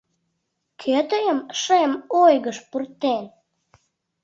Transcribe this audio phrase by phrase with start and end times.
[0.81, 1.91] Кӧ тыйым шем
[2.23, 3.23] ойгыш пуртен?